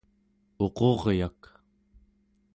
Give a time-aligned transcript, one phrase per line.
[0.65, 1.41] uquryak¹